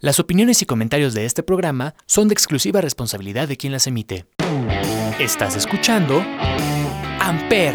[0.00, 4.26] Las opiniones y comentarios de este programa son de exclusiva responsabilidad de quien las emite.
[5.18, 6.22] Estás escuchando
[7.18, 7.74] Amper,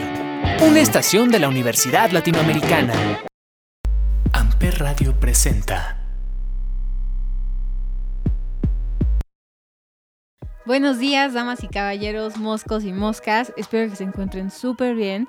[0.62, 2.94] una estación de la Universidad Latinoamericana.
[4.32, 6.00] Amper Radio presenta.
[10.66, 13.52] Buenos días, damas y caballeros, moscos y moscas.
[13.58, 15.28] Espero que se encuentren súper bien.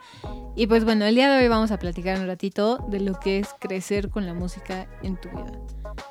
[0.54, 3.40] Y pues bueno, el día de hoy vamos a platicar un ratito de lo que
[3.40, 5.58] es crecer con la música en tu vida.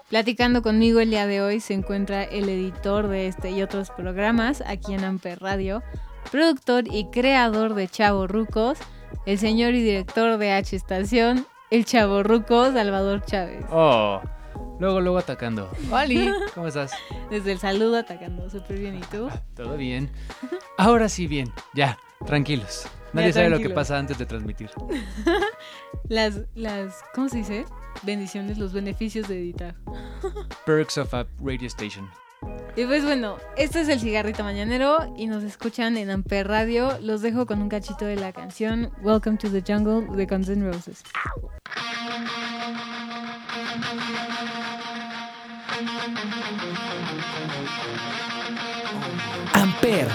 [0.10, 4.62] Platicando conmigo el día de hoy se encuentra el editor de este y otros programas
[4.66, 5.82] aquí en Amper Radio,
[6.32, 8.78] productor y creador de Chavo Rucos,
[9.26, 13.66] el señor y director de H Estación, el Chavo Ruco Salvador Chávez.
[13.72, 14.22] Oh,
[14.80, 15.72] luego, luego atacando.
[15.92, 16.92] Oli, ¿cómo estás?
[17.32, 18.96] Desde el saludo atacando, súper bien.
[18.96, 19.30] ¿Y tú?
[19.56, 20.12] Todo bien.
[20.78, 21.52] Ahora sí, bien.
[21.74, 22.86] Ya, tranquilos.
[23.14, 24.70] Nadie Ya, sabe lo que pasa antes de transmitir.
[26.10, 27.66] Las, las, ¿cómo se dice?
[28.02, 29.76] Bendiciones, los beneficios de editar.
[30.66, 32.10] Perks of a radio station.
[32.76, 36.98] Y pues bueno, este es el cigarrito mañanero y nos escuchan en Amper Radio.
[37.02, 40.66] Los dejo con un cachito de la canción Welcome to the Jungle de Guns N'
[40.66, 41.04] Roses.
[49.54, 50.08] Amper.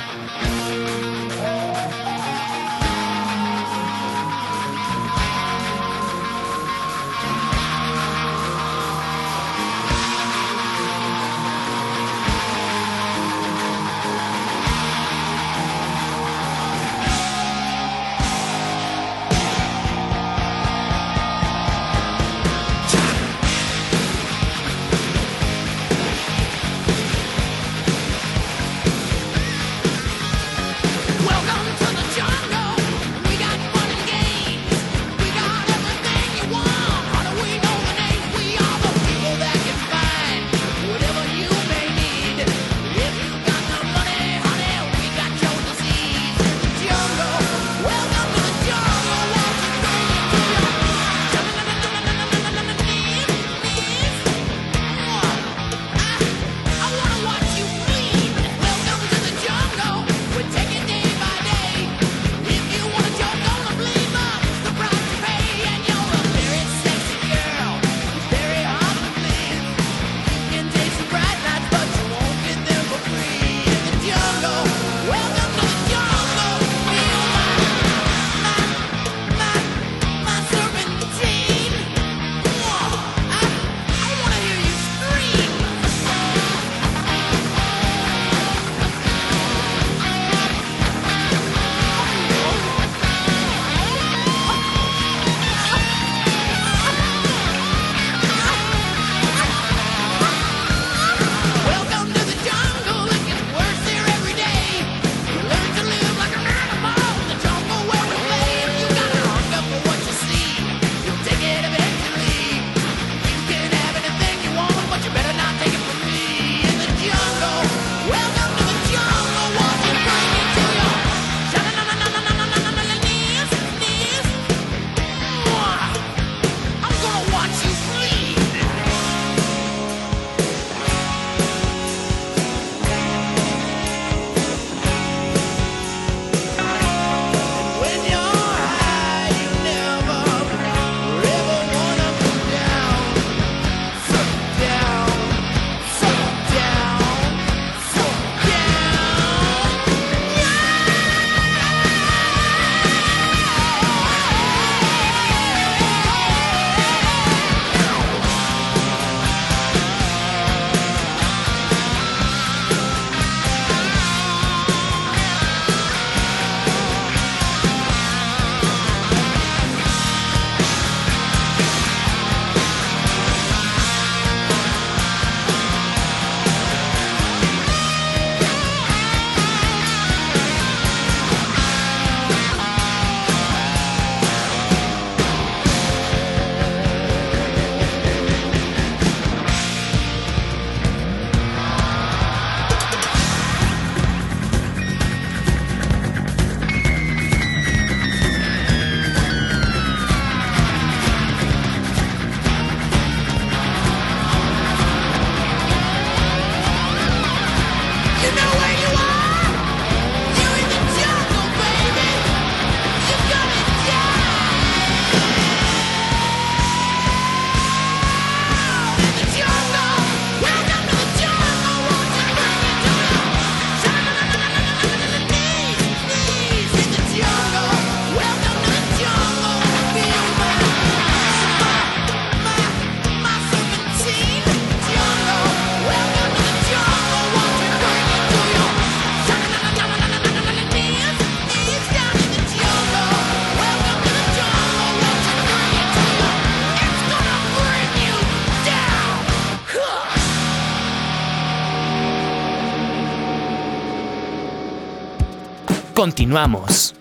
[255.98, 256.94] Continuamos.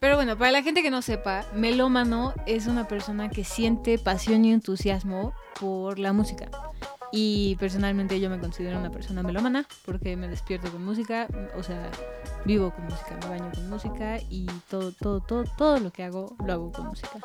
[0.00, 4.44] Pero bueno, para la gente que no sepa, melómano es una persona que siente pasión
[4.44, 6.50] y entusiasmo por la música.
[7.12, 11.88] Y personalmente yo me considero una persona melómana porque me despierto con música, o sea,
[12.44, 16.34] vivo con música, me baño con música y todo, todo, todo, todo lo que hago
[16.44, 17.20] lo hago con música.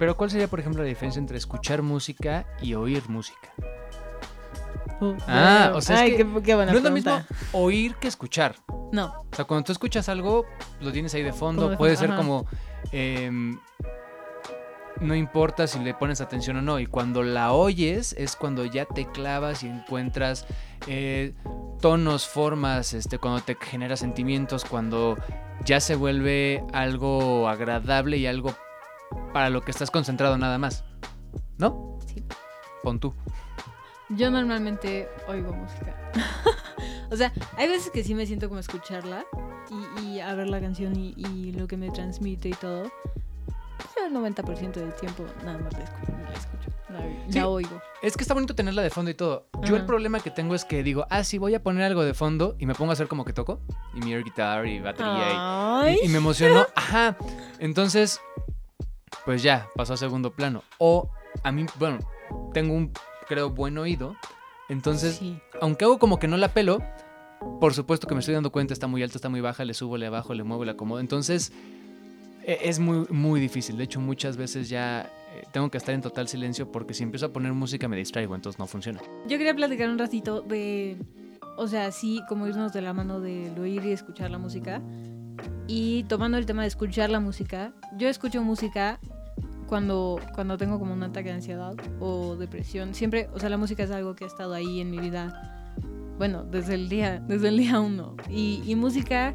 [0.00, 3.54] Pero ¿cuál sería, por ejemplo, la diferencia entre escuchar música y oír música?
[5.26, 7.26] Ah, o sea, es Ay, que qué, qué buena no es lo pregunta.
[7.28, 8.54] mismo oír que escuchar.
[8.92, 10.46] No, O sea, cuando tú escuchas algo,
[10.80, 11.68] lo tienes ahí de fondo.
[11.70, 12.16] De Puede fondo, ser ajá.
[12.22, 12.46] como.
[12.92, 13.58] em,
[15.00, 16.78] no importa si le pones atención o no.
[16.78, 20.46] Y cuando la oyes, es cuando ya te clavas y encuentras
[20.86, 21.34] eh,
[21.80, 25.18] tonos, formas, este, cuando te genera sentimientos, cuando
[25.64, 28.54] ya se vuelve algo agradable y algo
[29.32, 30.84] para lo que estás concentrado nada más.
[31.58, 31.98] ¿No?
[32.06, 32.24] Sí.
[32.84, 33.12] Pon tú.
[34.16, 35.94] Yo normalmente oigo música.
[37.10, 39.24] o sea, hay veces que sí me siento como escucharla
[40.00, 42.90] y, y a ver la canción y, y lo que me transmite y todo.
[43.94, 47.00] Pero el 90% del tiempo nada más la escucho, la, escucho, la,
[47.32, 47.38] Sí.
[47.38, 47.80] la oigo.
[48.02, 49.46] Es que está bonito tenerla de fondo y todo.
[49.62, 52.14] Yo el problema que tengo es que digo, ah, sí, voy a poner algo de
[52.14, 53.60] fondo y me pongo a hacer como que toco.
[53.94, 56.66] Y mi air guitar y batería y, y me emocionó.
[56.74, 57.16] Ajá.
[57.58, 58.20] Entonces,
[59.24, 60.62] pues ya, pasó a segundo plano.
[60.78, 61.10] O
[61.42, 61.98] a mí, bueno,
[62.52, 62.92] tengo un,
[63.26, 64.16] creo, buen oído.
[64.68, 65.38] Entonces, sí.
[65.60, 66.78] aunque hago como que no la pelo,
[67.60, 69.96] por supuesto que me estoy dando cuenta, está muy alta, está muy baja, le subo,
[69.98, 71.00] le bajo, le muevo, le acomodo.
[71.00, 71.52] Entonces,
[72.42, 73.76] e- es muy, muy difícil.
[73.76, 77.26] De hecho, muchas veces ya eh, tengo que estar en total silencio porque si empiezo
[77.26, 79.00] a poner música me distraigo, entonces no funciona.
[79.28, 80.96] Yo quería platicar un ratito de,
[81.58, 84.80] o sea, sí, como irnos de la mano del oír y escuchar la música.
[85.66, 89.00] Y tomando el tema de escuchar la música, yo escucho música
[89.66, 92.94] cuando, cuando tengo como un ataque de ansiedad o depresión.
[92.94, 95.74] Siempre, o sea, la música es algo que ha estado ahí en mi vida,
[96.18, 98.16] bueno, desde el día, desde el día uno.
[98.28, 99.34] Y, y música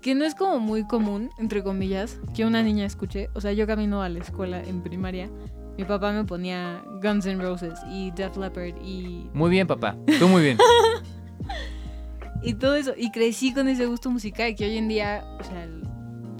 [0.00, 3.28] que no es como muy común, entre comillas, que una niña escuche.
[3.34, 5.28] O sea, yo camino a la escuela en primaria.
[5.76, 9.96] Mi papá me ponía Guns N' Roses y Def Leppard y, Muy bien, papá.
[10.18, 10.58] Tú muy bien.
[12.42, 12.94] y todo eso.
[12.96, 15.68] Y crecí con ese gusto musical que hoy en día, o sea,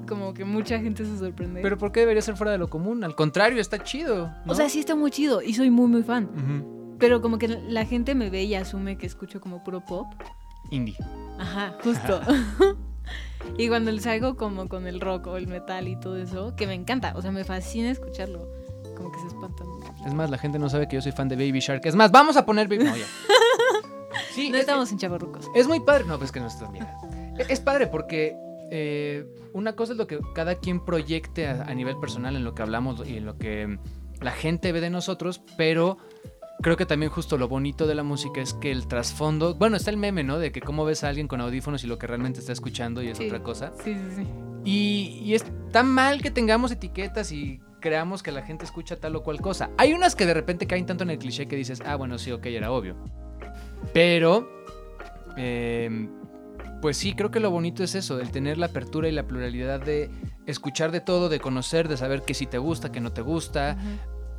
[0.06, 1.60] como que mucha gente se sorprende.
[1.62, 3.04] Pero ¿por qué debería ser fuera de lo común?
[3.04, 4.32] Al contrario, está chido.
[4.44, 4.52] ¿no?
[4.52, 6.24] O sea, sí está muy chido y soy muy, muy fan.
[6.24, 6.96] Ujú.
[6.98, 10.06] Pero como que la gente me ve y asume que escucho como puro pop.
[10.70, 10.96] Indie.
[11.38, 12.20] Ajá, justo.
[13.58, 16.66] y cuando les salgo como con el rock o el metal y todo eso, que
[16.66, 18.48] me encanta, o sea, me fascina escucharlo.
[18.96, 19.66] Como que se espantan.
[20.06, 21.84] Es más, la gente no sabe que yo soy fan de Baby Shark.
[21.84, 22.84] Es más, vamos a poner Baby...
[22.84, 23.04] No, ya.
[24.32, 25.50] Sí, No es, estamos en chavarrucos.
[25.54, 26.04] es muy padre.
[26.06, 26.86] No, pues que no estás bien.
[27.48, 28.36] Es padre porque
[28.70, 32.54] eh, una cosa es lo que cada quien proyecte a, a nivel personal en lo
[32.54, 33.78] que hablamos y en lo que
[34.20, 35.98] la gente ve de nosotros, pero
[36.62, 39.90] creo que también justo lo bonito de la música es que el trasfondo, bueno, está
[39.90, 40.38] el meme, ¿no?
[40.38, 43.08] De que cómo ves a alguien con audífonos y lo que realmente está escuchando y
[43.08, 43.26] es Sí.
[43.26, 43.72] otra cosa.
[43.84, 44.26] Sí, sí, sí.
[44.64, 49.14] Y, y es tan mal que tengamos etiquetas y creamos que la gente escucha tal
[49.16, 49.70] o cual cosa.
[49.76, 52.32] Hay unas que de repente caen tanto en el cliché que dices, ah, bueno, sí,
[52.32, 52.96] ok, era obvio.
[53.92, 54.48] Pero,
[55.36, 56.08] eh,
[56.80, 59.80] pues sí, creo que lo bonito es eso, el tener la apertura y la pluralidad
[59.80, 60.10] de
[60.46, 63.76] escuchar de todo, de conocer, de saber que sí te gusta, que no te gusta,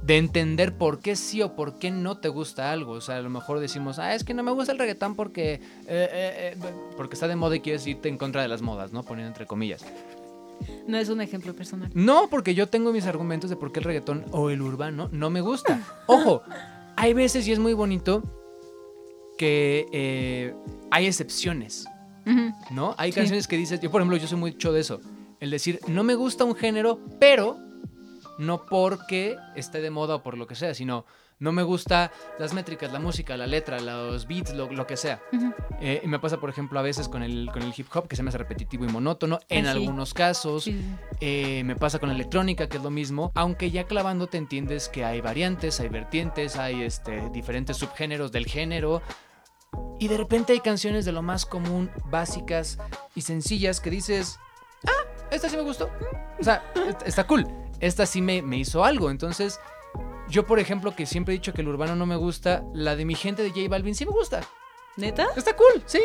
[0.03, 2.93] de entender por qué sí o por qué no te gusta algo.
[2.93, 5.55] O sea, a lo mejor decimos, ah, es que no me gusta el reggaetón porque,
[5.55, 6.57] eh, eh, eh,
[6.95, 9.03] porque está de moda y quieres irte en contra de las modas, ¿no?
[9.03, 9.85] Poniendo entre comillas.
[10.87, 11.91] No es un ejemplo personal.
[11.93, 15.29] No, porque yo tengo mis argumentos de por qué el reggaetón o el urbano no
[15.29, 15.81] me gusta.
[16.07, 16.41] Ojo,
[16.95, 18.23] hay veces y es muy bonito
[19.37, 20.55] que
[20.89, 21.85] hay excepciones,
[22.71, 22.95] ¿no?
[22.97, 23.19] Hay Sí.
[23.19, 24.99] canciones que dices, yo por ejemplo, yo soy mucho de eso.
[25.39, 27.57] El decir, no me gusta un género, pero
[28.39, 31.05] no porque esté de moda o por lo que sea, sino
[31.39, 35.21] no me gusta las métricas, la música, la letra, los beats, lo, lo que sea.
[35.79, 38.15] Eh, y me pasa, por ejemplo, a veces con el, con el hip hop, que
[38.15, 39.69] se me hace repetitivo y monótono, en sí.
[39.69, 40.63] algunos casos.
[40.63, 40.81] Sí.
[41.21, 43.31] Eh, me pasa con la electrónica, que es lo mismo.
[43.35, 48.47] Aunque ya clavando te entiendes que hay variantes, hay vertientes, hay este, diferentes subgéneros del
[48.47, 49.03] género.
[49.99, 52.77] Y de repente hay canciones de lo más común, básicas
[53.15, 54.39] y sencillas que dices,
[54.85, 55.89] ah, esta sí me gustó.
[56.39, 57.47] O sea, est- está cool.
[57.79, 59.09] Esta sí me, me hizo algo.
[59.09, 59.59] Entonces,
[60.29, 63.05] yo por ejemplo, que siempre he dicho que el urbano no me gusta, la de
[63.05, 64.41] mi gente de J Balvin sí me gusta.
[64.97, 65.27] ¿Neta?
[65.35, 66.01] Está cool, sí.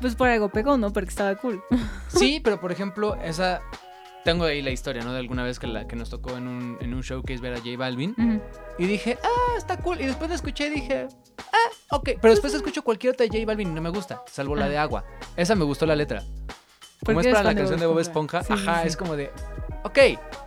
[0.00, 0.92] Pues por algo pegó, ¿no?
[0.92, 1.62] Porque estaba cool.
[2.08, 3.60] Sí, pero por ejemplo, esa.
[4.24, 5.12] Tengo ahí la historia, ¿no?
[5.12, 7.58] De alguna vez que, la, que nos tocó en un, en un showcase ver a
[7.58, 8.14] J Balvin.
[8.18, 8.40] Ujú.
[8.78, 10.00] Y dije, ah, está cool.
[10.00, 11.08] Y después la escuché y dije,
[11.38, 12.10] ah, ok.
[12.20, 14.68] Pero después escucho cualquier otra de J Balvin y no me gusta, salvo la Ah.
[14.68, 15.04] de agua.
[15.36, 16.22] Esa me gustó la letra.
[17.04, 18.88] Como es para la canción de Bob Esponja, Sí, ajá, sí.
[18.88, 19.30] es como de,
[19.84, 19.98] ok,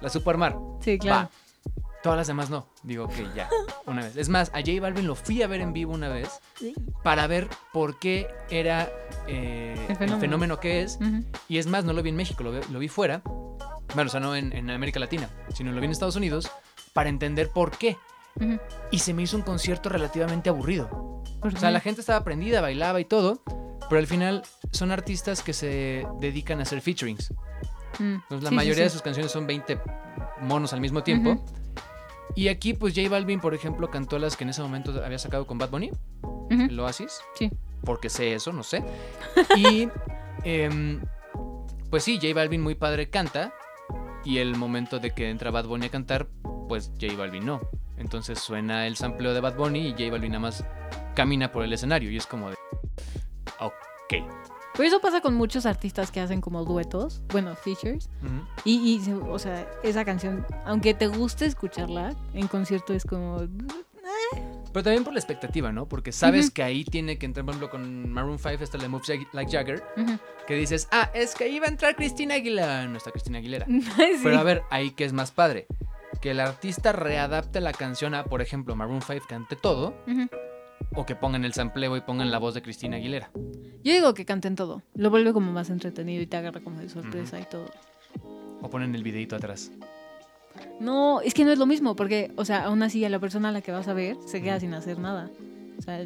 [0.02, 0.56] la supo armar.
[0.82, 1.30] Sí, claro.
[1.30, 1.32] Va.
[2.04, 2.68] Todas las demás no.
[2.84, 3.50] Digo que ya,
[3.88, 4.18] una vez.
[4.18, 6.30] Es más, a J Balvin lo fui a ver en vivo una vez
[7.02, 8.92] para ver por qué era
[9.28, 10.20] eh, El el, fenómeno.
[10.20, 10.60] fenómeno.
[10.60, 10.98] que es.
[11.02, 11.24] Ujú.
[11.50, 13.24] Y es más, no lo vi en México, lo, vi- lo vi fuera.
[13.94, 16.52] Bueno, o sea, no en, en América Latina, sino lo vi en Estados Unidos
[16.94, 17.98] para entender por qué.
[18.92, 20.90] Y se me hizo un concierto relativamente aburrido.
[21.40, 23.44] ¿Por O sea, la gente estaba prendida, bailaba y todo,
[23.90, 27.32] pero al final son artistas que se dedican a hacer featurings.
[28.00, 28.16] Mm.
[28.28, 29.80] Pues la Sí, sí, mayoría de sus canciones son 20
[30.42, 31.44] monos al mismo tiempo.
[32.36, 35.46] Y aquí, pues J Balvin, por ejemplo, cantó las que en ese momento había sacado
[35.46, 35.92] con Bad Bunny,
[36.24, 36.62] Ujú.
[36.64, 37.22] el Oasis.
[37.38, 37.52] Sí.
[37.86, 38.84] Porque sé eso, no sé.
[39.56, 39.90] Y
[40.44, 41.02] em,
[41.92, 43.54] pues sí, J Balvin muy padre canta.
[44.26, 46.28] Y el momento de que entra Bad Bunny a cantar,
[46.68, 47.62] pues J Balvin no.
[47.98, 50.64] Entonces suena el sampleo de Bad Bunny y J Balvin nada más
[51.16, 52.10] camina por el escenario.
[52.10, 52.56] Y es como de.
[53.60, 54.24] Ok.
[54.76, 58.10] Pero eso pasa con muchos artistas que hacen como duetos, bueno, features.
[58.66, 63.48] Y, y o sea, esa canción, aunque te guste escucharla, en concierto es como...
[64.74, 65.88] Pero también por la expectativa, ¿no?
[65.88, 69.08] Porque sabes que ahí tiene que entrar, por ejemplo, con Maroon 5, esta de Moves
[69.32, 69.84] Like Jagger,
[70.48, 72.88] que dices, ah, es que iba a entrar Cristina Aguilera.
[72.88, 73.68] No está Cristina Aguilera.
[73.96, 74.20] Sí.
[74.24, 75.68] Pero a ver, ahí que es más padre.
[76.22, 79.94] Que el artista readapte la canción a, por ejemplo, Maroon 5 cante todo,
[80.96, 83.30] o que pongan el sampleo y pongan la voz de Cristina Aguilera.
[83.84, 84.82] Yo digo que canten todo.
[84.96, 87.70] Lo vuelve como más entretenido y te agarra como de sorpresa y todo.
[88.62, 89.72] O ponen el videito atrás.
[90.80, 93.50] No, es que no es lo mismo, porque, o sea, aún así a la persona
[93.50, 95.30] a la que vas a ver se queda sin hacer nada.
[95.78, 96.06] O sea,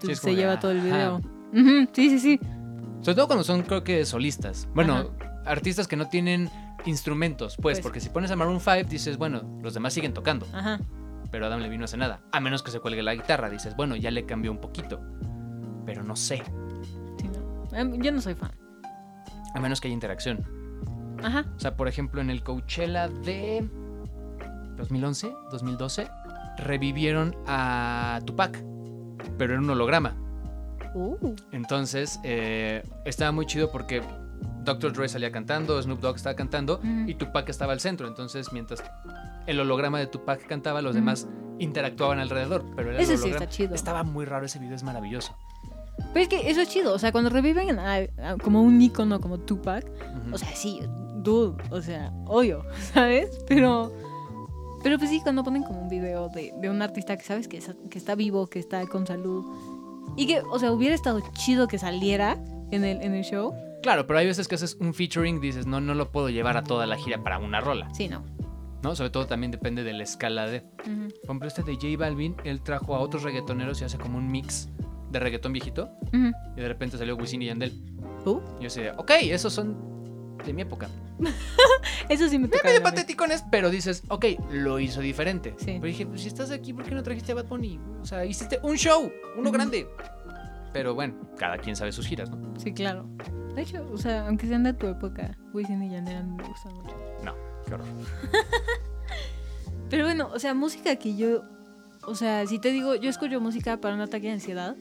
[0.00, 1.20] tú- se de, lleva todo el video.
[1.92, 2.40] Sí, sí, sí.
[3.00, 4.68] Sobre todo cuando son, creo que, solistas.
[4.74, 5.10] Bueno,
[5.44, 6.50] artistas que no tienen
[6.86, 7.80] instrumentos, pues, Pues.
[7.82, 10.46] porque si pones a Maroon 5, dices, bueno, los demás siguen tocando.
[10.52, 10.78] Ajá.
[11.30, 12.20] pero Adam Levine no hace nada.
[12.32, 15.00] A menos que se cuelgue la guitarra, dices, bueno, ya le cambió un poquito.
[15.84, 16.42] Pero no sé,
[17.20, 17.76] Sí, no.
[17.76, 18.52] Em, Yo no soy fan.
[19.54, 20.44] a menos que haya interacción.
[21.22, 21.44] Ajá.
[21.56, 23.68] O sea, por ejemplo, en el Coachella de
[24.76, 26.08] 2011, 2012,
[26.58, 28.62] revivieron a Tupac,
[29.38, 30.14] pero en un holograma.
[30.94, 34.02] Uh, Entonces, eh, estaba muy chido porque
[34.64, 34.92] Dr.
[34.94, 37.08] Dre salía cantando, Snoop Dogg estaba cantando Ujú.
[37.08, 38.08] y Tupac estaba al centro.
[38.08, 38.82] Entonces, mientras
[39.46, 41.00] el holograma de Tupac cantaba, los Ujú.
[41.00, 41.28] demás
[41.58, 42.64] interactuaron alrededor.
[42.74, 43.74] Pero era el sí está chido.
[43.74, 45.36] Estaba muy raro ese video, es maravilloso.
[46.12, 46.94] Pero es que eso es chido.
[46.94, 49.86] O sea, cuando reviven a- a- como un icono como Tupac,
[50.32, 50.80] o sea, sí,
[51.22, 52.64] dude, o sea, obvio,
[52.94, 53.38] ¿sabes?
[53.46, 53.92] Pero,
[54.86, 57.56] pero pues sí, cuando ponen como un video de, de un artista que sabes que,
[57.58, 59.44] es- que está vivo, que está con salud,
[60.16, 62.38] y que, o sea, hubiera estado chido que saliera
[62.70, 63.52] en el, en el show,
[63.82, 66.64] Claro, pero hay veces que haces un featuring, dices, no, no lo puedo llevar a
[66.64, 68.24] toda la gira para una rola, sí, no.
[68.82, 68.96] ¿no?
[68.96, 70.60] Sobre todo también depende de la escala de...
[70.80, 74.18] Ujú, Por ejemplo, este de J Balvin, él trajo a otros reggaetoneros y hace como
[74.18, 74.68] un mix
[75.10, 76.32] de reggaetón viejito ujú.
[76.56, 77.72] y de repente salió Wisin y Yandel.
[78.24, 79.76] Uh, Y yo sé, ok, esos son
[80.46, 80.88] de mi época.
[82.08, 82.64] eso sí me toca.
[82.64, 85.54] Medio pateticones, pero dices, ok, lo hizo diferente.
[85.58, 85.72] Sí.
[85.80, 87.78] Pero dije, pues si estás aquí, ¿por qué no trajiste a Bad Bunny?
[88.00, 89.86] O sea, hiciste un show, uno grande.
[90.72, 92.58] Pero bueno, cada quien sabe sus giras, ¿no?
[92.60, 93.06] Sí, claro.
[93.54, 96.94] De hecho, o sea, aunque sean de tu época, Wisin y Yandel me gustan mucho.
[97.24, 97.34] No,
[97.66, 97.86] qué horror.
[99.90, 101.42] Pero bueno, o sea, música que yo.
[102.02, 104.76] O sea, si te digo, yo escucho música para un ataque de ansiedad,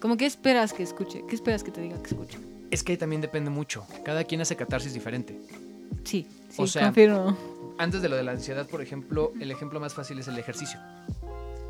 [0.00, 1.22] como que esperas que escuche?
[1.28, 2.38] ¿Qué esperas que te diga que escuche?
[2.70, 3.86] Es que también depende mucho.
[4.04, 5.40] Cada quien hace catarsis diferente.
[6.04, 7.36] Sí, sí, O sea, confirmo.
[7.78, 10.80] Antes de lo de la ansiedad, por ejemplo, el ejemplo más fácil es el ejercicio.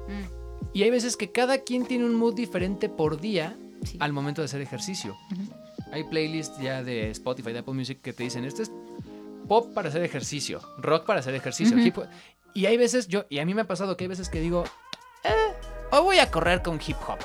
[0.08, 3.96] Mm, Y hay veces que cada quien tiene un mood diferente por día sí.
[4.00, 5.16] al momento de hacer ejercicio.
[5.92, 8.72] Hay playlists ya de Spotify, de Apple Music que te dicen, este es
[9.48, 12.06] pop para hacer ejercicio, rock para hacer ejercicio, hip hop".
[12.54, 14.64] Y hay veces, yo, y a mí me ha pasado que hay veces que digo,
[15.24, 15.30] eh,
[15.92, 17.18] hoy voy a correr con hip hop.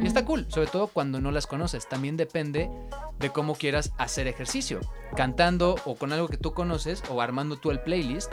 [0.00, 1.88] Y está cool, sobre todo cuando no las conoces.
[1.88, 2.70] También depende
[3.18, 4.80] de cómo quieras hacer ejercicio.
[5.16, 8.32] Cantando o con algo que tú conoces, o armando tú el playlist,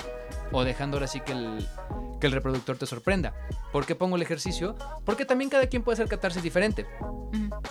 [0.52, 1.68] o dejando ahora sí que el,
[2.20, 3.34] que el reproductor te sorprenda.
[3.72, 4.76] ¿Por qué pongo el ejercicio?
[5.06, 6.86] Porque también cada quien puede hacer catarsis diferente.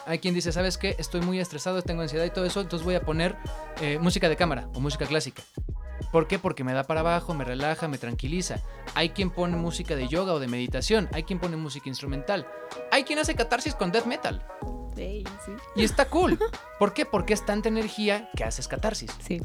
[0.07, 0.97] Hay quien dice, ¿sabes qué?
[0.99, 3.37] Estoy muy estresado, tengo ansiedad y todo eso, entonces voy a poner
[3.81, 5.43] eh, música de cámara o música clásica.
[6.13, 6.39] ¿Por qué?
[6.39, 8.61] Porque me da para abajo, me relaja, me tranquiliza.
[8.95, 12.47] Hay quien pone música de yoga o de meditación, hay quien pone música instrumental,
[12.91, 14.45] hay quien hace catarsis con death metal.
[14.97, 15.53] Sí, sí.
[15.77, 16.39] Y está cool.
[16.79, 17.07] ¿Por qué?
[17.07, 19.11] Porque es tanta energía que haces catarsis.
[19.21, 19.41] Sí.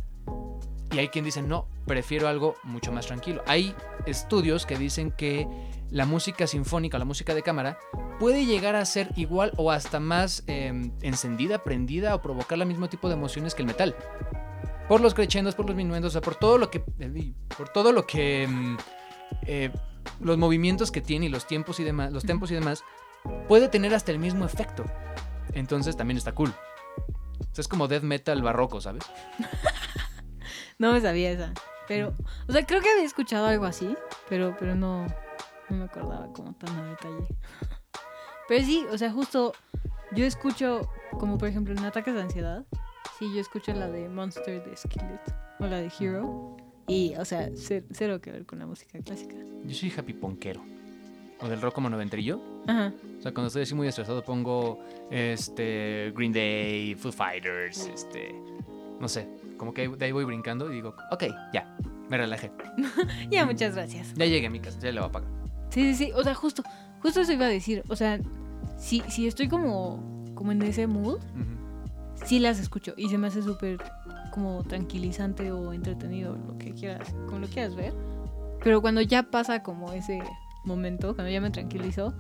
[0.92, 3.44] Y hay quien dice, no, prefiero algo mucho más tranquilo.
[3.48, 5.48] Hay estudios que dicen que
[5.90, 7.78] la música sinfónica, la música de cámara,
[8.20, 12.88] puede llegar a ser igual o hasta más eh, encendida, prendida o provocar el mismo
[12.88, 13.96] tipo de emociones que el metal.
[14.88, 16.84] Por los crescendos, por los minuendos, o sea, por todo lo que.
[17.00, 18.48] eh, por todo lo que.
[18.48, 18.78] mm,
[19.48, 19.72] eh,
[20.20, 22.12] los movimientos que tiene y los tiempos y demás.
[22.12, 22.84] Los tempos y demás.
[23.48, 24.84] Puede tener hasta el mismo efecto.
[25.54, 26.54] Entonces también está cool.
[27.40, 29.04] O sea, es como death metal barroco, ¿sabes?
[30.78, 31.54] No me sabía esa.
[31.88, 32.14] Pero,
[32.48, 33.96] o sea, creo que había escuchado algo así,
[34.28, 35.08] pero, pero no,
[35.70, 37.28] no me acordaba como tan a detalle.
[38.48, 39.54] Pero sí, o sea, justo
[40.12, 40.88] yo escucho,
[41.20, 42.64] como por ejemplo en ataques de ansiedad,
[43.20, 45.20] sí, yo escucho la de Monster de Skillet
[45.60, 46.58] o la de Hero.
[46.88, 49.36] Y, o sea, cer- cero que ver con la música clásica.
[49.66, 50.62] Yo soy happy ponquero.
[51.42, 52.40] O del rock como noventerillo.
[52.68, 52.94] Ajá.
[53.18, 54.80] O sea, cuando estoy así muy estresado pongo
[55.12, 58.34] este Green Day, Foo Fighters, este
[59.00, 61.76] no sé, como que de ahí voy brincando y digo, ok, ya,
[62.10, 62.52] me relajé.
[63.30, 64.14] Ya, muchas gracias.
[64.16, 65.30] Ya llegué a mi casa, ya le voy a pagar.
[65.70, 66.12] Sí, sí, sí.
[66.16, 66.64] O sea, justo,
[67.02, 67.84] justo eso iba a decir.
[67.90, 68.20] O sea,
[68.78, 71.65] si, si estoy como, como en ese mood, Ujú.
[72.24, 72.94] Sí las escucho.
[72.98, 73.80] Y se me hace súper
[74.32, 77.94] como tranquilizante o entretenido, lo que quieras, como lo quieras ver.
[78.64, 80.22] Pero cuando ya pasa como ese
[80.64, 82.14] momento, cuando ya me tranquilizo,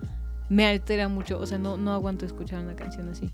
[0.49, 1.39] me altera mucho.
[1.39, 3.31] O sea, no, no aguanto escuchar una canción así.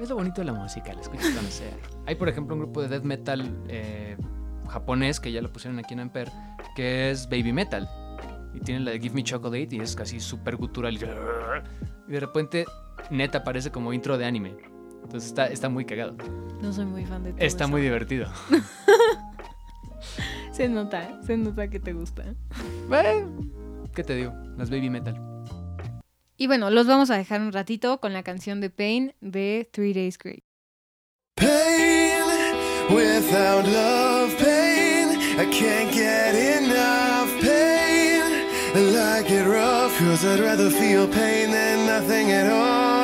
[0.00, 1.70] Es lo bonito de la música, la escuchas cuando sea.
[2.06, 4.16] Hay, por ejemplo, un grupo de death metal eh,
[4.68, 6.32] japonés que ya lo pusieron aquí en Amper,
[6.74, 7.88] que es Baby Metal.
[8.54, 10.94] Y tiene la de Give Me Chocolate y es casi súper gutural.
[10.94, 12.64] Y de repente,
[13.10, 14.73] neta, parece como intro de anime.
[15.04, 16.16] Entonces está, está muy cagado.
[16.60, 17.70] No soy muy fan de todo Está eso.
[17.70, 18.26] muy divertido.
[20.52, 22.22] Se nota, se nota que te gusta.
[23.94, 24.32] ¿Qué te digo?
[24.56, 25.16] Las Baby Metal.
[26.36, 29.92] Y bueno, los vamos a dejar un ratito con la canción de Pain de Three
[29.92, 30.44] Days Grace.
[31.34, 32.22] Pain
[32.88, 35.18] without love, pain.
[35.40, 38.22] I can't get enough pain.
[38.76, 43.03] I like it rough, cause I'd rather feel pain than nothing at all.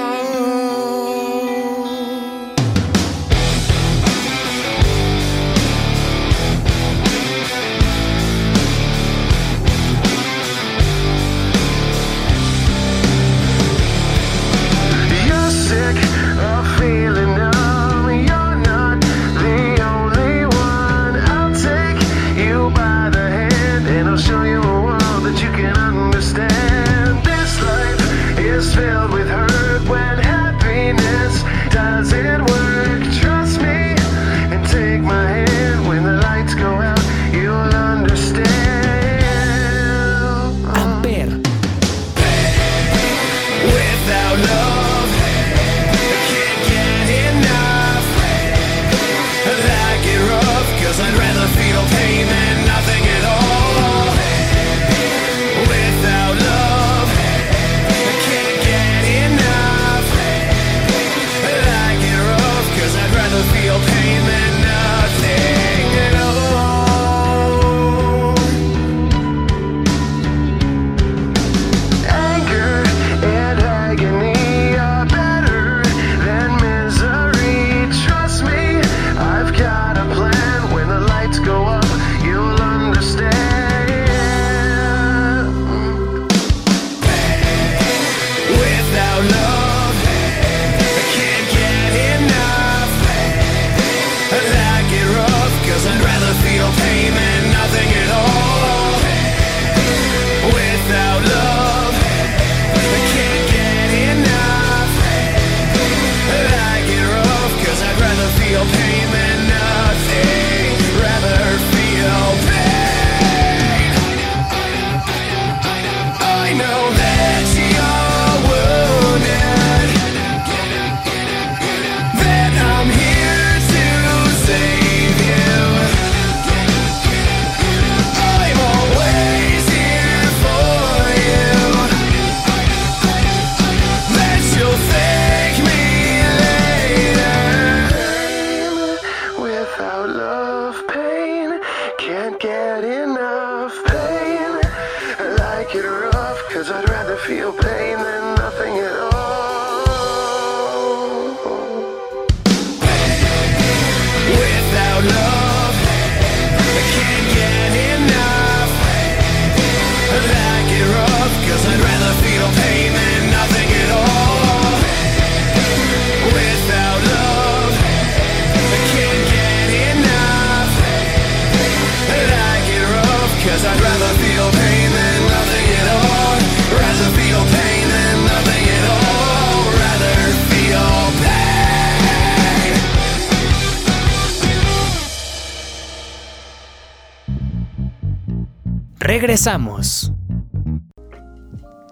[189.20, 190.10] Regresamos.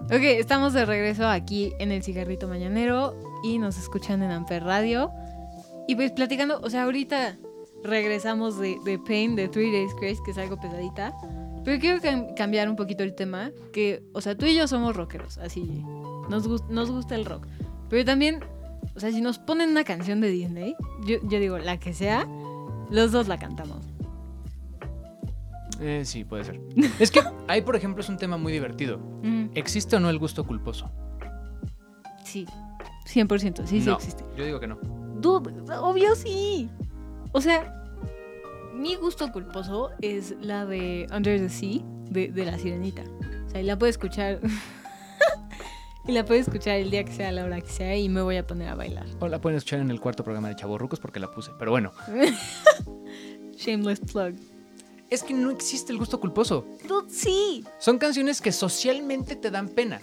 [0.05, 5.11] Ok, estamos de regreso aquí en el Cigarrito Mañanero y nos escuchan en Amper Radio.
[5.87, 7.37] Y pues platicando, o sea, ahorita
[7.83, 11.13] regresamos de, de Pain, de Three Days Grace, que es algo pesadita.
[11.63, 14.95] Pero quiero cam- cambiar un poquito el tema, que, o sea, tú y yo somos
[14.95, 15.83] rockeros, así,
[16.29, 17.45] nos, gus- nos gusta el rock.
[17.89, 18.39] Pero también,
[18.95, 22.27] o sea, si nos ponen una canción de Disney, yo, yo digo, la que sea,
[22.89, 23.85] los dos la cantamos.
[25.79, 26.59] Eh, sí, puede ser.
[26.99, 28.97] es que ahí, por ejemplo, es un tema muy divertido.
[29.23, 30.91] Mm, ¿Existe o no el gusto culposo?
[32.23, 32.45] sí,
[33.07, 34.23] 100%, sí, sí existe.
[34.37, 34.77] Yo digo que no.
[35.19, 36.69] Dude, obvio sí.
[37.31, 37.83] O sea,
[38.73, 43.03] mi gusto culposo es la de Under the Sea, de, de la sirenita.
[43.47, 44.39] O sea, y la puedo escuchar.
[46.07, 48.21] y la puedo escuchar el día que sea, a la hora que sea, y me
[48.21, 49.07] voy a poner a bailar.
[49.19, 51.51] O la pueden escuchar en el cuarto programa de Chavorrucos porque la puse.
[51.57, 51.91] Pero bueno,
[53.57, 54.35] Shameless plug.
[55.09, 56.65] Es que no existe el gusto culposo.
[56.87, 57.63] Dude, sí.
[57.79, 59.99] Son canciones que socialmente te dan pena.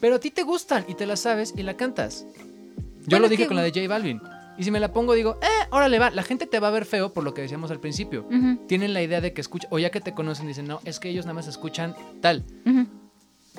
[0.00, 2.26] Pero a ti te gustan y te las sabes y la cantas.
[2.36, 4.20] Yo Bueno, lo dije que- con la de J Balvin.
[4.56, 6.10] Y si me la pongo, digo, eh, órale va.
[6.10, 8.26] La gente te va a ver feo por lo que decíamos al principio.
[8.68, 11.08] Tienen la idea de que escucha, o ya que te conocen, dicen, no, es que
[11.08, 12.44] ellos nada más escuchan tal.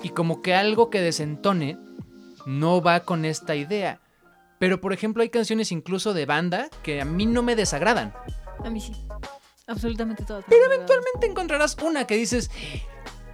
[0.03, 1.77] Y como que algo que desentone
[2.45, 3.99] no va con esta idea.
[4.59, 8.13] Pero por ejemplo, hay canciones incluso de banda que a mí no me desagradan.
[8.63, 8.93] A mí sí.
[9.67, 10.45] Absolutamente todas.
[10.47, 12.51] Pero eventualmente encontrarás una que dices,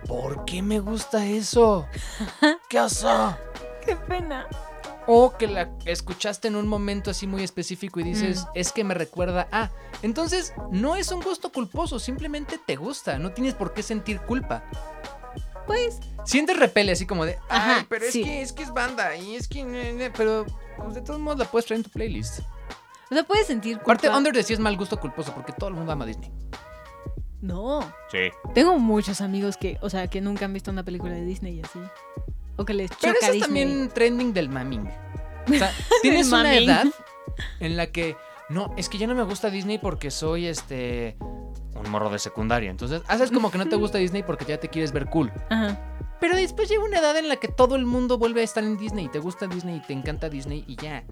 [0.07, 1.85] ¿por qué me gusta eso?
[2.69, 3.35] ¿Qué oso?
[3.85, 4.47] ¡Qué pena!
[5.07, 8.47] O que la escuchaste en un momento así muy específico y dices, Mm.
[8.55, 9.71] es que me recuerda a.
[10.03, 14.63] Entonces, no es un gusto culposo, simplemente te gusta, no tienes por qué sentir culpa.
[15.67, 19.15] Pues, Sientes repele así como de, ay, Ajá, pero es que es que es banda
[19.15, 20.45] y es que ne, ne", pero
[20.77, 22.39] pues, de todos modos la puedes traer en tu playlist.
[23.11, 23.93] O sea, puedes sentir culpa.
[23.93, 26.31] Aparte, Under the Sea es mal gusto culposo porque todo el mundo ama Disney.
[27.41, 27.81] No.
[28.11, 28.29] Sí.
[28.53, 31.61] Tengo muchos amigos que, o sea, que nunca han visto una película de Disney y
[31.61, 31.79] así.
[32.55, 33.41] O que les choca Pero eso es Disney.
[33.41, 34.87] también trending del maming.
[35.49, 35.71] O sea,
[36.01, 36.63] tienes una maming.
[36.69, 36.85] edad
[37.59, 38.15] en la que
[38.49, 42.69] no, es que ya no me gusta Disney porque soy este un morro de secundaria.
[42.69, 45.31] Entonces, haces como que no te gusta Disney porque ya te quieres ver cool.
[45.49, 45.79] Ajá.
[46.19, 48.77] Pero después llega una edad en la que todo el mundo vuelve a estar en
[48.77, 49.07] Disney.
[49.07, 51.03] Te gusta Disney y te encanta Disney y ya.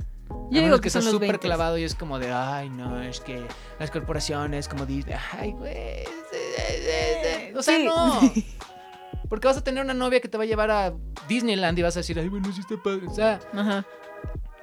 [0.52, 1.40] Yo a digo que los súper 20.
[1.40, 3.46] clavado y es como de, ay, no, es que
[3.80, 5.16] las corporaciones como Disney.
[5.38, 6.04] Ay, güey.
[7.56, 7.86] O sea, Sí.
[7.86, 8.20] no.
[9.30, 10.94] Porque vas a tener una novia que te va a llevar a
[11.28, 13.06] Disneyland y vas a decir, ay, bueno, sí está padre.
[13.08, 13.86] O sea, Ajá.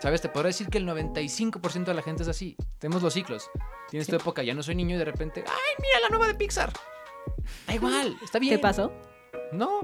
[0.00, 0.20] ¿sabes?
[0.20, 2.56] Te podré decir que el 95% de la gente es así.
[2.78, 3.48] Tenemos los ciclos.
[3.90, 4.10] Tienes Sí.
[4.12, 6.72] tu época, ya no soy niño y de repente, ay, mira la nueva de Pixar.
[7.68, 8.56] Da igual, está bien.
[8.56, 8.92] ¿Te pasó?
[9.52, 9.80] No.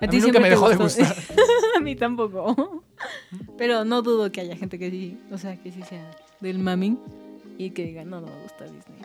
[0.00, 1.02] A, A ti mí nunca me dejó de gustó.
[1.04, 1.16] gustar.
[1.76, 2.82] a mí tampoco.
[3.58, 6.10] Pero no dudo que haya gente que sí, o sea, que sí sea
[6.40, 6.98] del maming
[7.58, 9.00] y que diga, no, no me gusta Disney.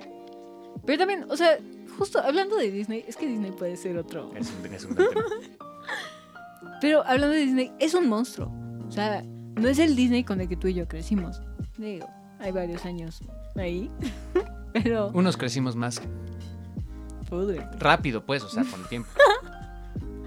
[0.86, 1.58] Pero también, o sea,
[1.98, 4.32] justo hablando de Disney, es que Disney puede ser otro.
[4.36, 4.96] Es un, es un.
[6.82, 8.52] Pero hablando de Disney, es un monstruo.
[8.88, 9.24] O sea,
[9.56, 11.42] no es el Disney con el que tú y yo crecimos.
[11.78, 12.08] Digo,
[12.40, 13.22] hay varios años
[13.56, 13.90] ahí.
[14.74, 16.02] Pero, Unos crecimos más
[17.30, 17.66] pudre.
[17.80, 19.10] rápido, pues, o sea, con el tiempo.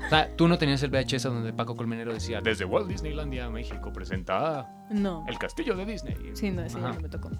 [0.08, 3.92] O sea, tú no tenías el VHS donde Paco Colmenero decía, desde Walt Disneylandia, México,
[3.92, 5.24] presenta No.
[5.28, 6.16] el castillo de Disney.
[6.34, 6.94] Sí, no, ese Ajá.
[6.94, 7.30] no me tocó.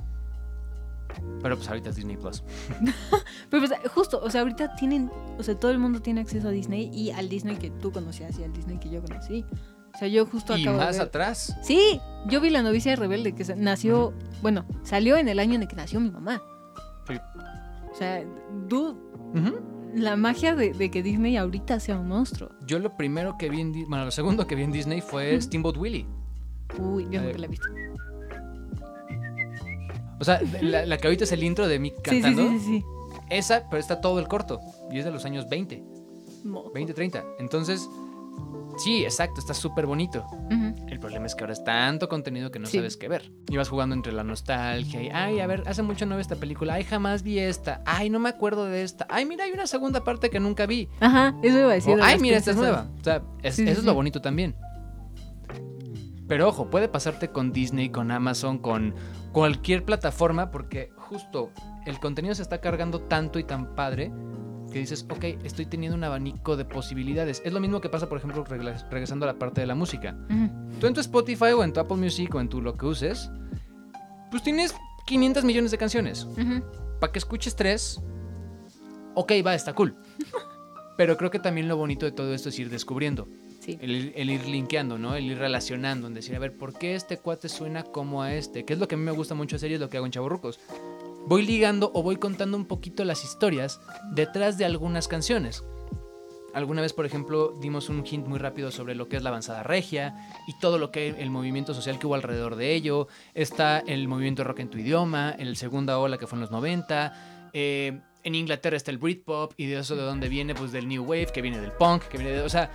[1.43, 2.45] Pero pues ahorita es Disney Plus.
[3.51, 6.51] Pero pues, justo, o sea, ahorita tienen, o sea, todo el mundo tiene acceso a
[6.51, 9.45] Disney y al Disney que tú conocías y al Disney que yo conocí.
[9.95, 11.09] O sea, yo justo Y acabo más de ver...
[11.09, 11.57] atrás.
[11.63, 15.69] Sí, yo vi La novicia rebelde que nació, bueno, salió en el año en el
[15.69, 16.43] que nació mi mamá.
[17.09, 17.15] Sí.
[17.91, 18.23] O sea,
[18.69, 18.95] dude,
[19.35, 19.59] Ujú.
[19.95, 22.51] La magia de, de que Disney ahorita sea un monstruo.
[22.67, 25.41] Yo lo primero que vi en Di- bueno, lo segundo que vi en Disney fue.
[25.41, 26.07] Steamboat Willie.
[26.79, 27.69] Uy, yo Eh, nunca la he visto.
[30.21, 32.49] O sea, la, la que ahorita es el intro de mí sí, cantando.
[32.51, 32.85] sí, sí, sí.
[33.31, 34.61] Esa, pero está todo el corto.
[34.91, 35.83] Y es de los años 20,
[36.45, 37.25] Mo- 20, 30.
[37.39, 37.89] Entonces,
[38.79, 40.25] sí, exacto, está súper bonito.
[40.89, 42.79] El problema es que ahora es tanto contenido que no Sí.
[42.79, 43.31] sabes qué ver.
[43.51, 46.37] Y vas jugando entre la nostalgia y, ay, a ver, hace mucho no veo esta
[46.37, 46.75] película.
[46.75, 47.83] Ay, jamás vi esta.
[47.85, 49.07] Ay, no me acuerdo de esta.
[49.11, 50.89] Ay, mira, hay una segunda parte que nunca vi.
[51.01, 51.99] Ajá, eso iba a decir.
[51.99, 52.89] O, ay, mira, esta es nueva.
[53.01, 54.55] O sea, es- Sí, sí, eso es lo bonito también.
[56.27, 58.95] Pero ojo, puede pasarte con Disney, con Amazon, con
[59.33, 61.51] cualquier plataforma, porque justo
[61.87, 64.13] el contenido se está cargando tanto y tan padre
[64.73, 67.43] que dices, ok, estoy teniendo un abanico de posibilidades.
[67.45, 70.17] Es lo mismo que pasa, por ejemplo, regresando a la parte de la música.
[70.31, 70.79] Ujú.
[70.81, 73.31] Tú en tu Spotify o en tu Apple Music o en tu lo que uses,
[74.31, 74.75] pues tienes
[75.07, 76.27] 500 millones de canciones.
[77.01, 78.01] Para que escuches tres,
[79.15, 79.97] ok, va, está cool.
[80.97, 83.29] Pero creo que también lo bonito de todo esto es ir descubriendo,
[83.61, 83.79] Sí.
[83.81, 85.15] el, ir- el ir linkeando, ¿no?
[85.15, 88.65] El ir relacionando, en decir, a ver, ¿por qué este cuate suena como a este?
[88.65, 90.07] Que es lo que a mí me gusta mucho hacer y es lo que hago
[90.07, 90.59] en Chavorrucos.
[91.29, 95.63] Voy ligando o voy contando un poquito las historias detrás de algunas canciones.
[96.55, 99.63] Alguna vez, por ejemplo, dimos un hint muy rápido sobre lo que es la avanzada
[99.63, 103.09] regia y todo lo que el movimiento social que hubo alrededor de ello.
[103.35, 107.51] Está el movimiento rock en tu idioma, el segunda ola que fue en los 90.
[107.53, 111.05] eh, en Inglaterra está el Britpop y de eso de dónde viene, pues del New
[111.05, 112.41] Wave, que viene del punk, que viene de...
[112.41, 112.71] O sea,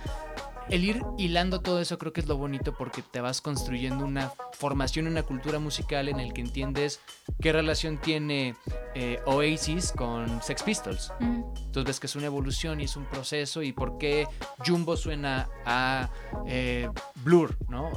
[0.70, 4.32] el ir hilando todo eso creo que es lo bonito porque te vas construyendo una
[4.52, 7.00] formación, una cultura musical en el que entiendes
[7.40, 8.56] qué relación tiene
[8.94, 11.12] eh, Oasis con Sex Pistols.
[11.20, 14.26] Entonces ves que es una evolución y es un proceso y por qué
[14.66, 16.08] Jumbo suena a
[16.46, 16.88] eh,
[17.24, 17.90] Blur, ¿no?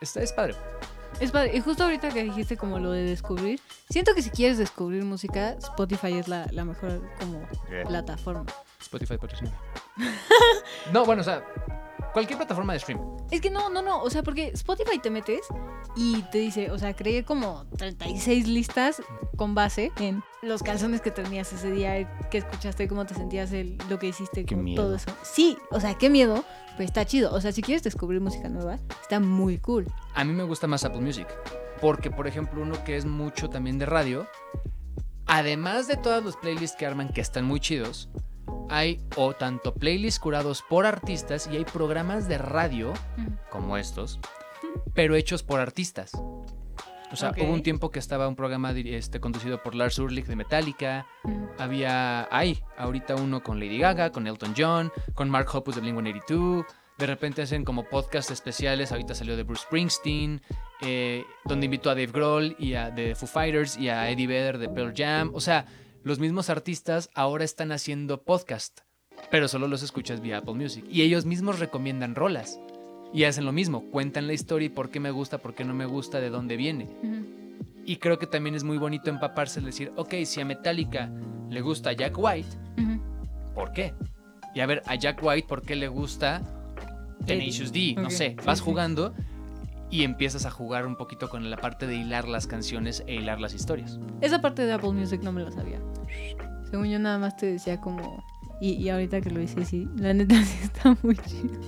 [0.00, 0.54] Está, es padre.
[1.20, 1.56] Es padre.
[1.56, 5.50] Y justo ahorita que dijiste como lo de descubrir, siento que si quieres descubrir música,
[5.52, 7.46] Spotify es la, la mejor como
[7.86, 8.46] plataforma.
[8.80, 9.52] Spotify patrocina.
[10.92, 11.44] No, bueno, o sea,
[12.12, 13.00] cualquier plataforma de stream.
[13.30, 15.40] Es que no, no, no, o sea, porque Spotify te metes
[15.96, 19.02] y te dice, o sea, creé como 36 listas
[19.36, 23.78] con base en los calzones que tenías ese día, que escuchaste, cómo te sentías, el,
[23.88, 24.82] lo que hiciste, Qué como miedo.
[24.84, 25.10] todo eso.
[25.22, 26.44] Sí, o sea, qué miedo,
[26.76, 27.32] pero está chido.
[27.32, 29.86] O sea, si quieres descubrir música nueva, está muy cool.
[30.14, 31.26] A mí me gusta más Apple Music.
[31.80, 34.26] Porque, por ejemplo, uno que es mucho también de radio,
[35.26, 38.08] además de todos los playlists que arman que están muy chidos,
[38.70, 42.92] hay o tanto playlists curados por artistas y hay programas de radio
[43.50, 44.20] como estos,
[44.94, 46.12] pero hechos por artistas.
[47.14, 50.34] O sea, hubo un tiempo que estaba un programa este, conducido por Lars Ulrich de
[50.34, 51.06] Metallica.
[51.58, 56.66] Había, hay ahorita uno con Lady Gaga, con Elton John, con Mark Hoppus de Blink-182.
[56.98, 58.90] De repente hacen como podcast especiales.
[58.90, 60.42] Ahorita salió de Bruce Springsteen,
[60.80, 64.58] eh, donde invitó a Dave Grohl y a de Foo Fighters y a Eddie Vedder
[64.58, 65.30] de Pearl Jam.
[65.34, 65.66] O sea,
[66.04, 68.80] los mismos artistas ahora están haciendo podcast,
[69.30, 70.84] pero solo los escuchas vía Apple Music.
[70.90, 72.60] Y ellos mismos recomiendan rolas.
[73.14, 75.72] Y hacen lo mismo, cuentan la historia y por qué me gusta, por qué no
[75.72, 76.90] me gusta, de dónde viene.
[77.86, 81.10] Y creo que también es muy bonito empaparse y decir, ok, si a Metallica
[81.48, 82.48] le gusta Jack White.
[83.54, 83.94] ¿por qué?
[84.54, 86.42] Y a ver, a Jack White, ¿por qué le gusta
[87.24, 87.94] Tenacious D?
[87.96, 89.14] No sé, vas jugando
[89.90, 93.40] y empiezas a jugar un poquito con la parte de hilar las canciones e hilar
[93.40, 93.98] las historias.
[94.20, 95.80] Esa parte de Apple Music no me la sabía.
[96.70, 98.24] Según yo nada más te decía como...
[98.60, 101.60] Y, y ahorita que lo hice, sí, la neta sí está muy chido.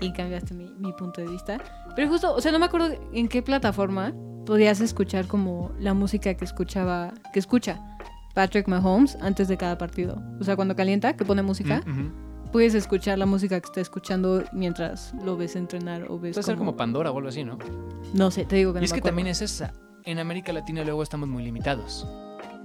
[0.00, 1.58] Y cambiaste mi, mi punto de vista.
[1.94, 4.12] Pero justo, o sea, no me acuerdo en qué plataforma
[4.44, 7.80] podías escuchar como la música que escuchaba, que escucha
[8.34, 10.22] Patrick Mahomes antes de cada partido.
[10.40, 12.12] O sea, cuando calienta, que pone música, Mm, ujú.
[12.50, 16.56] Puedes escuchar la música que está escuchando mientras lo ves entrenar o ves Puede ser
[16.56, 17.58] como Pandora o algo así, ¿no?
[18.14, 19.72] No sé, te digo que Y no es me que también es esa.
[20.04, 22.06] En América Latina luego estamos muy limitados.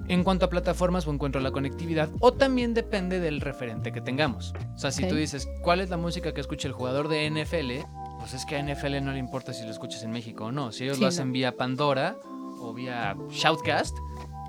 [0.07, 3.91] En cuanto a plataformas o en cuanto a la conectividad, o también depende del referente
[3.91, 4.53] que tengamos.
[4.75, 5.09] O sea, si Ok.
[5.09, 7.85] tú dices, ¿cuál es la música que escucha el jugador de NFL?
[8.19, 10.71] Pues es que a NFL no le importa si lo escuchas en México o no.
[10.71, 11.09] Si ellos Sí, lo no.
[11.09, 12.17] hacen vía Pandora
[12.59, 13.95] o vía Shoutcast,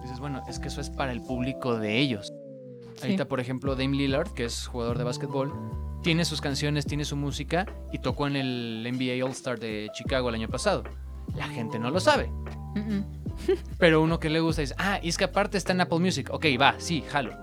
[0.03, 2.33] dices, bueno, es que eso es para el público de ellos.
[3.03, 3.09] Sí.
[3.09, 5.53] Ahorita, por ejemplo, Dame Lillard, que es jugador de básquetbol,
[6.03, 10.37] tiene sus canciones, tiene su música y tocó en el NBA All-Star de Chicago el
[10.37, 10.85] año pasado.
[11.37, 12.31] La gente no lo sabe.
[13.79, 16.29] Pero uno que le gusta dice, ah, y es que aparte está en Apple Music.
[16.33, 17.37] Ok, va, sí, jalo.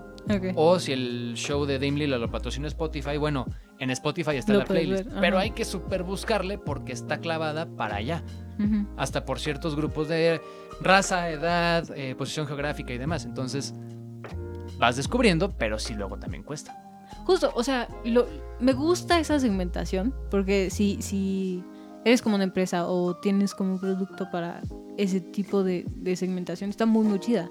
[0.54, 3.46] O si el show de Dame Lillard lo patrocina Spotify, bueno,
[3.78, 5.06] en Spotify está Lo la playlist.
[5.06, 8.22] ver, pero hay que super buscarle porque está clavada para allá.
[8.98, 10.40] Hasta por ciertos grupos de
[10.82, 13.24] raza, edad, eh, posición geográfica y demás.
[13.24, 13.74] Entonces,
[14.78, 16.76] vas descubriendo, pero sí luego también cuesta.
[17.24, 18.26] Justo, o sea, lo-
[18.60, 21.62] me gusta esa segmentación porque si, si
[22.04, 24.62] eres como una empresa o tienes como un producto para
[24.96, 27.48] ese tipo de, de segmentación, está muy, muy chida.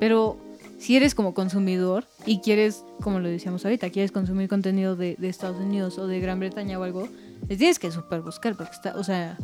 [0.00, 0.36] Pero
[0.78, 5.28] si eres como consumidor y quieres, como lo decíamos ahorita, quieres consumir contenido de, de
[5.28, 7.08] Estados Unidos o de Gran Bretaña o algo,
[7.48, 9.38] les tienes que super buscar porque está, o sea,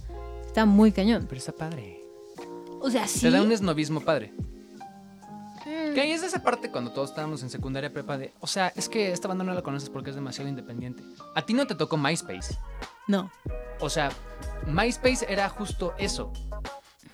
[0.46, 1.24] está muy cañón.
[1.28, 2.00] Pero está padre.
[2.80, 3.20] O sea, sí.
[3.20, 4.32] Te da un esnovismo padre.
[5.94, 8.88] Que ahí es esa parte cuando todos estábamos en secundaria prepa de, o sea, es
[8.88, 11.02] que esta banda no la conoces porque es demasiado independiente.
[11.34, 12.56] A ti no te tocó MySpace.
[13.08, 13.30] No.
[13.80, 14.10] O sea,
[14.66, 16.32] MySpace era justo eso.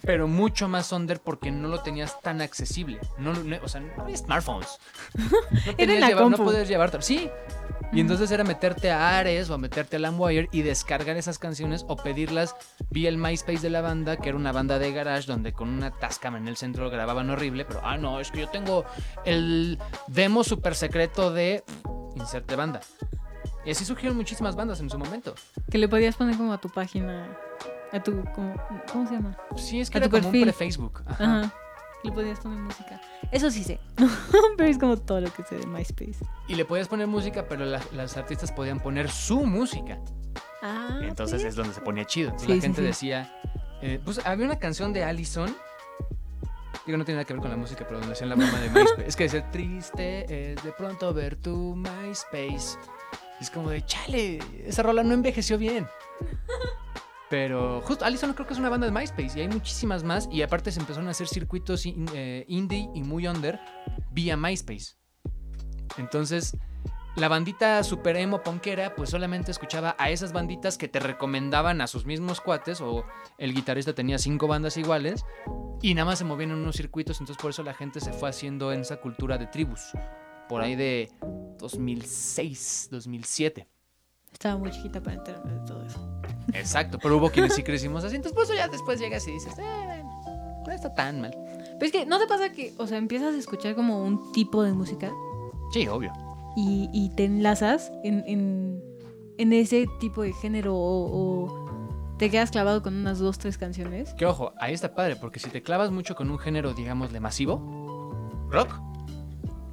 [0.03, 2.99] Pero mucho más under porque no lo tenías tan accesible.
[3.19, 4.79] No, lo- no- o sea, no había smartphones.
[5.67, 7.03] No, tenías llevar- no podías llevarte.
[7.03, 7.31] Sí.
[7.93, 11.85] Y entonces era meterte a Ares o a meterte a LimeWire y descargar esas canciones
[11.89, 12.55] o pedirlas
[12.91, 15.91] vía el MySpace de la banda, que era una banda de garage donde con una
[15.91, 18.85] tascama en el centro grababan horrible, pero ah, no, es que yo tengo
[19.25, 21.65] el demo super secreto de
[22.17, 22.81] inserte banda.
[23.65, 25.35] Y así surgieron muchísimas bandas en su momento.
[25.71, 27.37] Que le podías poner como a tu página,
[27.93, 28.55] a tu, como,
[28.91, 29.37] ¿cómo se llama?
[29.57, 30.43] Sí, es que A era tu como un perfil.
[30.49, 31.03] pre-Facebook.
[31.07, 31.41] Ajá.
[31.41, 31.55] Ajá.
[32.05, 33.01] Le podías poner música.
[33.33, 33.79] Eso sí sé.
[34.57, 36.17] pero es como todo lo que sé de MySpace.
[36.49, 39.99] Y le podías poner música, pero la- las artistas podían poner su música.
[40.63, 40.99] Ah.
[41.03, 41.49] Entonces ¿sí?
[41.49, 42.31] es donde se ponía chido.
[42.31, 42.87] Entonces Sí, la gente sí.
[42.87, 43.33] decía,
[43.83, 45.55] eh, pues había una canción de Allison
[46.87, 48.71] Digo, no tiene nada que ver con la música, pero donde hacían la broma de
[48.71, 49.07] MySpace.
[49.07, 52.79] es que decir triste es de pronto ver tu MySpace.
[53.41, 55.87] Y es como de, chale, esa rola no envejeció bien.
[57.31, 60.29] Pero justo, Allison creo que es una banda de MySpace y hay muchísimas más.
[60.33, 63.61] Y aparte se empezaron a hacer circuitos eh, indie y muy under
[64.11, 64.97] vía MySpace.
[65.99, 66.57] Entonces,
[67.19, 71.89] la bandita super emo punkera, pues solamente escuchaba a esas banditas que te recomendaban a
[71.89, 73.05] sus mismos cuates, o
[73.39, 75.25] el guitarrista tenía cinco bandas iguales,
[75.83, 78.29] y nada más se movían en unos circuitos, entonces por eso la gente se fue
[78.29, 79.81] haciendo en esa cultura de tribus,
[80.49, 81.11] por ahí de
[81.59, 83.67] 2006, 2007.
[84.33, 86.18] Estaba muy chiquita para enterarme de todo eso.
[86.55, 90.03] Exacto, pero hubo quienes sí crecimos así, entonces pues ya después llegas y dices, eh,
[90.67, 91.31] no está tan mal.
[91.79, 94.63] Pero es que, ¿no te pasa que, o sea, empiezas a escuchar como un tipo
[94.63, 95.13] de música
[95.73, 96.13] Sí, obvio.
[96.57, 98.83] y, y te enlazas en, en,
[99.39, 101.69] en ese tipo de género o, o
[102.19, 104.13] te quedas clavado con unas dos, tres canciones?
[104.15, 108.49] Que ojo, ahí está padre, porque si te clavas mucho con un género, digámosle, masivo,
[108.51, 108.73] rock,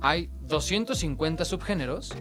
[0.01, 2.13] hay 250 subgéneros.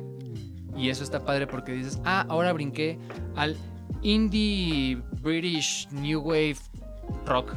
[0.76, 2.98] Y eso está padre porque dices, ah, ahora brinqué
[3.36, 3.56] al
[4.04, 6.58] indie British New Wave
[7.26, 7.52] rock.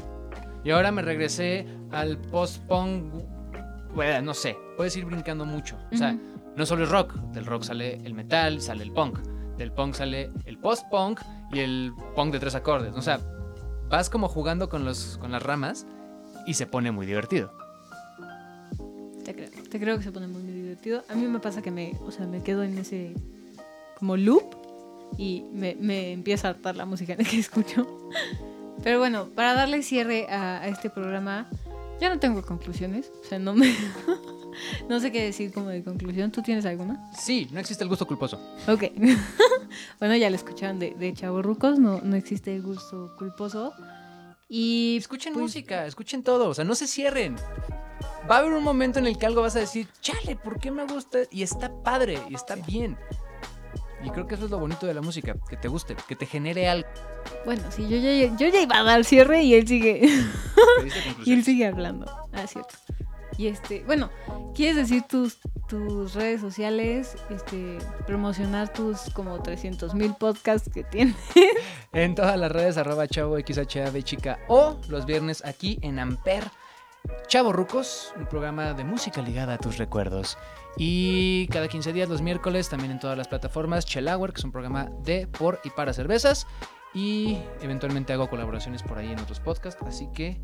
[0.63, 3.13] Y ahora me regresé al post-punk,
[3.93, 5.77] bueno, no sé, puedes ir brincando mucho.
[5.93, 6.17] O sea,
[6.55, 9.19] no solo es rock, del rock sale el metal, sale el punk,
[9.57, 11.21] del punk sale el post-punk
[11.53, 12.93] y el punk de tres acordes.
[12.95, 13.19] O sea,
[13.89, 15.85] vas como jugando con, los, con las ramas
[16.45, 17.51] y se pone muy divertido.
[19.23, 19.49] Te creo.
[19.69, 21.03] Te creo que se pone muy, muy divertido.
[21.09, 23.13] A mí me pasa que me, o sea, me quedo en ese
[23.99, 24.56] como loop
[25.17, 27.87] y me, me empieza a hartar la música que escucho.
[28.83, 31.49] Pero bueno, para darle cierre a, a este programa,
[31.99, 33.11] yo no tengo conclusiones.
[33.23, 33.73] O sea, no me...
[34.89, 36.31] no sé qué decir como de conclusión.
[36.31, 37.09] ¿Tú tienes alguna?
[37.17, 38.39] Sí, no existe el gusto culposo.
[38.67, 38.83] Ok.
[39.99, 41.79] bueno, ya lo escucharon de, de Chavorrucos.
[41.79, 43.73] No, no existe el gusto culposo.
[44.49, 47.35] Y Escuchen pues, música, escuchen todo, o sea, no se cierren.
[48.29, 50.71] Va a haber un momento en el que algo vas a decir, chale, ¿por qué
[50.71, 51.19] me gusta?
[51.31, 52.97] Y está padre, y está bien.
[54.07, 56.25] Y creo que eso es lo bonito de la música, que te guste, que te
[56.25, 56.87] genere algo.
[57.43, 60.07] Bueno, sí, yo ya, yo ya iba a dar cierre y él sigue.
[60.77, 62.05] ¿Pediste Y él sigue hablando.
[62.31, 62.73] Ah, cierto.
[63.37, 64.09] Y este, bueno,
[64.55, 67.17] ¿quieres decir tus, tus redes sociales?
[67.29, 71.17] Este, promocionar tus como 300 mil podcasts que tienes.
[71.91, 76.45] En todas las redes, arroba chavo XHAB chica o los viernes aquí en Amper.
[77.27, 80.37] Chavo Rucos, un programa de música ligada a tus recuerdos.
[80.77, 84.51] Y cada 15 días, los miércoles, también en todas las plataformas, Chelauer, que es un
[84.51, 86.45] programa de, por y para cervezas.
[86.93, 90.39] Y eventualmente hago colaboraciones por ahí en otros podcasts, así que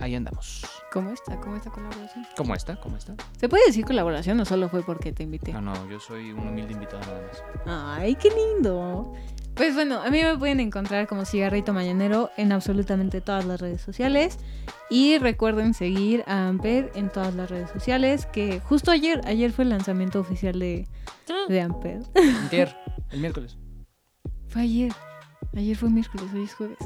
[0.00, 0.66] ahí andamos.
[0.92, 1.38] ¿Cómo está?
[1.40, 2.26] ¿Cómo está colaboración?
[2.36, 2.80] ¿Cómo está?
[2.80, 3.14] ¿Cómo está?
[3.38, 5.52] ¿Se puede decir colaboración o solo fue porque te invité?
[5.52, 7.42] No, no, yo soy un humilde invitado nada más.
[7.66, 9.12] Ay, qué lindo.
[9.58, 13.80] Pues bueno, a mí me pueden encontrar como Cigarrito Mañanero en absolutamente todas las redes
[13.80, 14.38] sociales.
[14.88, 18.26] Y recuerden seguir a Amper en todas las redes sociales.
[18.26, 20.86] Que justo ayer, ayer fue el lanzamiento oficial de,
[21.48, 22.02] de Amper.
[22.44, 22.76] Antier,
[23.10, 23.58] el miércoles.
[24.46, 24.92] Fue ayer.
[25.56, 26.78] Ayer fue miércoles, hoy es jueves.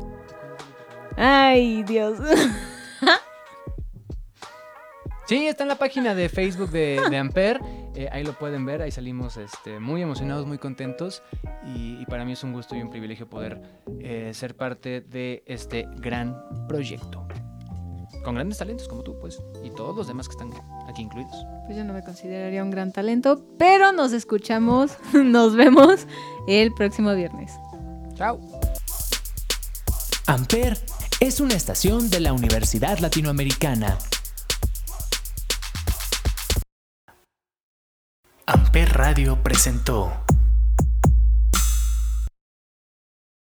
[1.19, 2.19] Ay, Dios.
[5.27, 7.61] Sí, está en la página de Facebook de, de Amper.
[7.95, 8.83] eh, ahí lo pueden ver.
[8.83, 11.23] Ahí salimos este, muy emocionados, muy contentos.
[11.65, 13.63] Y, y para mí es un gusto y un privilegio poder
[14.01, 17.27] eh, ser parte de este gran proyecto.
[18.25, 19.41] Con grandes talentos como tú, pues.
[19.65, 20.51] Y todos los demás que están
[20.89, 21.47] aquí incluidos.
[21.67, 26.07] Pues yo no me consideraría un gran talento, pero nos escuchamos, nos vemos
[26.49, 27.53] el próximo viernes.
[28.15, 28.41] Chao.
[30.27, 30.79] Amper
[31.21, 33.99] es una estación de la Universidad Latinoamericana.
[38.73, 40.22] Amper Radio presentó